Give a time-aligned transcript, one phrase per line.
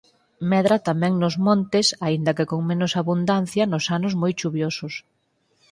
[0.51, 4.93] Medra tamén nos montes aínda que con menos abundancia nos anos moi chuviosos.